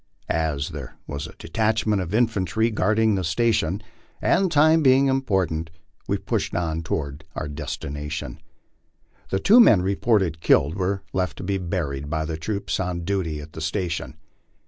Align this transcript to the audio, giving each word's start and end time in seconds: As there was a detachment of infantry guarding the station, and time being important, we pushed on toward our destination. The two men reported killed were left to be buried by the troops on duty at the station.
As 0.29 0.69
there 0.69 0.97
was 1.05 1.27
a 1.27 1.35
detachment 1.37 2.01
of 2.01 2.11
infantry 2.11 2.71
guarding 2.71 3.13
the 3.13 3.23
station, 3.23 3.83
and 4.19 4.51
time 4.51 4.81
being 4.81 5.05
important, 5.05 5.69
we 6.07 6.17
pushed 6.17 6.55
on 6.55 6.81
toward 6.81 7.23
our 7.35 7.47
destination. 7.47 8.39
The 9.29 9.37
two 9.37 9.59
men 9.59 9.83
reported 9.83 10.41
killed 10.41 10.73
were 10.73 11.03
left 11.13 11.37
to 11.37 11.43
be 11.43 11.59
buried 11.59 12.09
by 12.09 12.25
the 12.25 12.35
troops 12.35 12.79
on 12.79 13.01
duty 13.05 13.39
at 13.41 13.53
the 13.53 13.61
station. 13.61 14.15